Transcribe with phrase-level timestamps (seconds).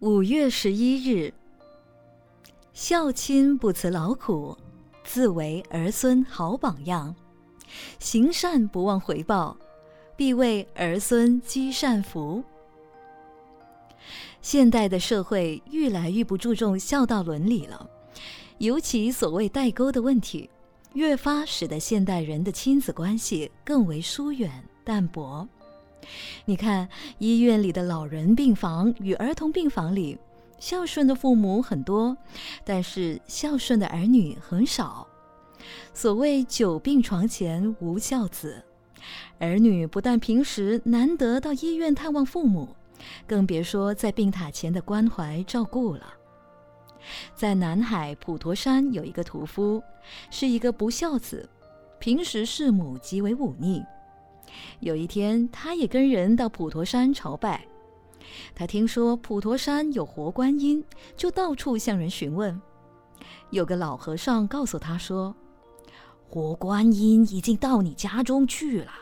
[0.00, 1.34] 五月十一日，
[2.72, 4.56] 孝亲不辞劳苦，
[5.02, 7.12] 自为儿孙好榜样。
[7.98, 9.56] 行善不忘回报，
[10.16, 12.44] 必为儿孙积善福。
[14.40, 17.90] 现代的社会愈来愈不注重孝道伦理了，
[18.58, 20.48] 尤其所谓代沟的问题，
[20.92, 25.48] 越发使得现代人的亲子关系更为疏远淡薄。
[26.44, 26.88] 你看，
[27.18, 30.18] 医院里的老人病房与儿童病房里，
[30.58, 32.16] 孝顺的父母很多，
[32.64, 35.06] 但是孝顺的儿女很少。
[35.92, 38.62] 所谓“久病床前无孝子”，
[39.38, 42.68] 儿女不但平时难得到医院探望父母，
[43.26, 46.14] 更别说在病榻前的关怀照顾了。
[47.34, 49.82] 在南海普陀山有一个屠夫，
[50.30, 51.48] 是一个不孝子，
[51.98, 53.82] 平时侍母极为忤逆。
[54.80, 57.66] 有一天，他也跟人到普陀山朝拜。
[58.54, 60.84] 他听说普陀山有活观音，
[61.16, 62.60] 就到处向人询问。
[63.50, 65.34] 有个老和尚告诉他说
[66.28, 68.92] ：“活观音已经到你家中去了。”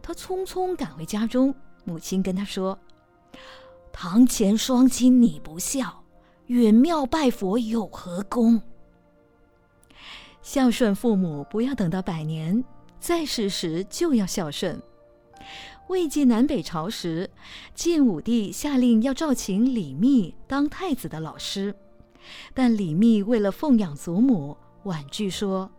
[0.00, 1.54] 他匆匆赶回家中，
[1.84, 2.78] 母亲跟他说
[3.92, 6.04] ：“堂前双亲你不孝，
[6.46, 8.62] 远庙拜佛有何功？
[10.40, 12.64] 孝顺父母，不要等到百年。”
[13.00, 14.82] 在世时就要孝顺。
[15.88, 17.30] 魏晋南北朝时，
[17.74, 21.74] 晋武帝下令要召请李密当太子的老师，
[22.52, 25.70] 但李密为了奉养祖母，婉拒说：“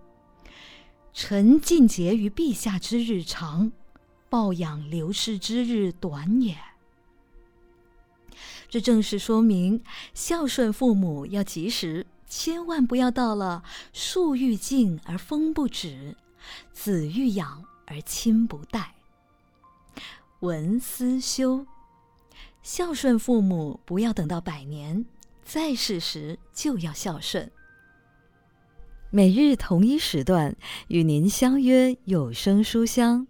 [1.13, 3.71] 臣尽节于陛下之日长，
[4.29, 6.57] 报养刘氏之日短也。”
[8.67, 16.15] 这正是说明孝顺父母要及时，千万不要到了树欲静而风不止。
[16.71, 18.95] 子欲养而亲不待。
[20.39, 21.65] 文思修，
[22.63, 25.05] 孝顺父母，不要等到百年，
[25.43, 27.51] 在世时就要孝顺。
[29.11, 30.55] 每日同一时段
[30.87, 33.27] 与您相约有声书香。